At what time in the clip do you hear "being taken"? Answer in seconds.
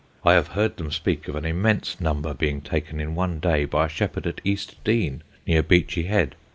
2.33-2.99